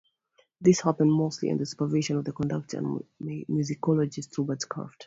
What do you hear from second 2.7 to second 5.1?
and musicologist Robert Craft.